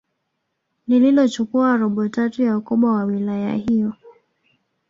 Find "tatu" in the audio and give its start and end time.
2.09-2.43